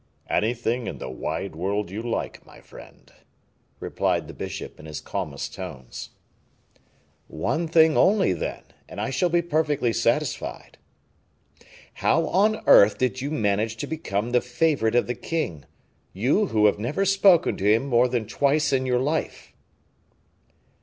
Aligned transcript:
"Anything 0.31 0.87
in 0.87 0.97
the 0.97 1.11
wide 1.11 1.55
world 1.55 1.91
you 1.91 2.01
like, 2.01 2.43
my 2.43 2.59
friend," 2.59 3.13
replied 3.79 4.27
the 4.27 4.33
bishop, 4.33 4.79
in 4.79 4.87
his 4.87 4.99
calmest 4.99 5.53
tones. 5.53 6.09
"One 7.27 7.67
thing 7.67 7.95
only, 7.95 8.33
then, 8.33 8.63
and 8.89 8.99
I 8.99 9.11
shall 9.11 9.29
be 9.29 9.43
perfectly 9.43 9.93
satisfied. 9.93 10.79
How 11.93 12.25
on 12.29 12.63
earth 12.65 12.97
did 12.97 13.21
you 13.21 13.29
manage 13.29 13.77
to 13.77 13.85
become 13.85 14.31
the 14.31 14.41
favorite 14.41 14.95
of 14.95 15.05
the 15.05 15.13
king, 15.13 15.65
you 16.13 16.47
who 16.47 16.65
have 16.65 16.79
never 16.79 17.05
spoken 17.05 17.55
to 17.57 17.71
him 17.71 17.85
more 17.85 18.07
than 18.07 18.25
twice 18.25 18.73
in 18.73 18.87
your 18.87 18.97
life?" 19.01 19.53